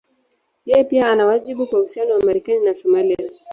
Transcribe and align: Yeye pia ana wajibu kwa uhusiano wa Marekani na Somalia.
Yeye 0.65 0.83
pia 0.83 1.11
ana 1.11 1.25
wajibu 1.25 1.67
kwa 1.67 1.79
uhusiano 1.79 2.13
wa 2.13 2.21
Marekani 2.25 2.65
na 2.65 2.75
Somalia. 2.75 3.29